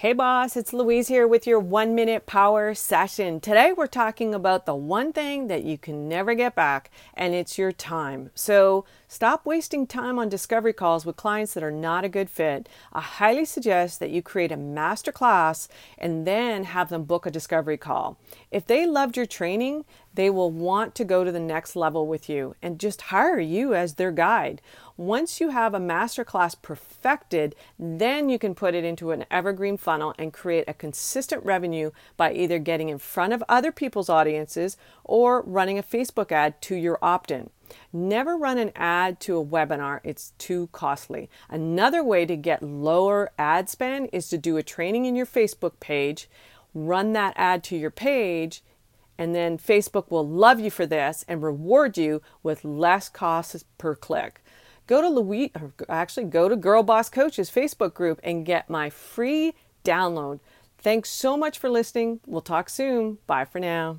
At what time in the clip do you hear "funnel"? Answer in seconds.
29.76-30.14